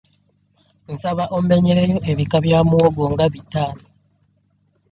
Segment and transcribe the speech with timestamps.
[0.93, 3.85] Nsaba ommenyereyo ebika bya muwogo nga bitaano.